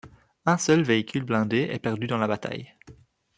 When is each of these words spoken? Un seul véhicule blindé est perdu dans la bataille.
Un 0.47 0.57
seul 0.57 0.81
véhicule 0.81 1.21
blindé 1.25 1.57
est 1.59 1.77
perdu 1.77 2.07
dans 2.07 2.17
la 2.17 2.25
bataille. 2.27 2.73